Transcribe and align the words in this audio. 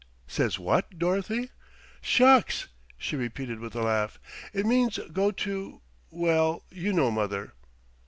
'""Says 0.37 0.57
what, 0.57 0.97
Dorothy?" 0.97 1.51
"Shucks!" 2.01 2.69
she 2.97 3.15
repeated 3.15 3.59
with 3.59 3.75
a 3.75 3.83
laugh, 3.83 4.19
"it 4.51 4.65
means 4.65 4.97
go 5.13 5.29
to 5.29 5.83
well, 6.09 6.63
you 6.71 6.91
know, 6.91 7.11
mother." 7.11 7.53